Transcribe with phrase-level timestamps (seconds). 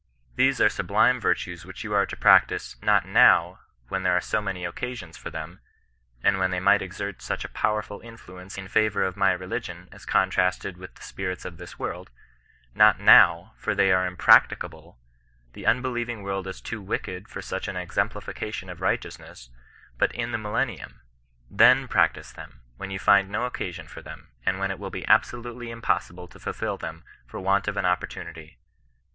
[0.35, 3.59] These are sublime virtues which you are to practise, not now,
[3.89, 5.59] when there are so many occasions for them,
[6.23, 9.87] and when ^ey might exert such a powerful influence in far vour of my religion
[9.91, 12.09] as contrasted with the spirit of this world—
[12.83, 14.95] not now; for they are impracticaJble;
[15.53, 19.51] the unbe lieving world is too wieiked for such an exemplification of righteousness;
[19.99, 20.93] but in the mtUenmtunu
[21.51, 25.05] Then practise them, when you find no occasion for them, and when it will be
[25.07, 28.57] absolutely impossible to fulfil them for want of an opportunity.